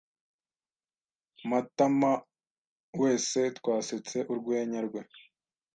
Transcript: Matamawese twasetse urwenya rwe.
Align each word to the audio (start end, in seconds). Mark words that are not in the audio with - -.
Matamawese 1.49 3.41
twasetse 3.57 4.17
urwenya 4.31 4.79
rwe. 4.87 5.01